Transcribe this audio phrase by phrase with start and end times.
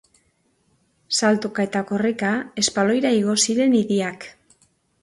[1.17, 4.33] Saltoka eta korrika, espaloira igo ziren idiak.